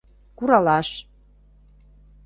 [0.37, 0.89] —Куралаш.